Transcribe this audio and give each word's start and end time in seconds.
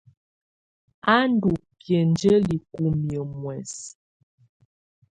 Á 1.13 1.17
ndɔ́ 1.31 1.55
biǝ́njǝ́li 1.79 2.55
kúmiǝ́ 2.71 3.25
muɛsɛ. 3.39 3.87